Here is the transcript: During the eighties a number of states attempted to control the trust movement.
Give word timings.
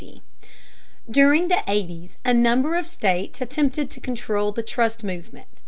During 1.07 1.47
the 1.49 1.61
eighties 1.67 2.17
a 2.25 2.33
number 2.33 2.73
of 2.75 2.87
states 2.87 3.39
attempted 3.39 3.91
to 3.91 3.99
control 4.01 4.51
the 4.51 4.63
trust 4.63 5.03
movement. 5.03 5.45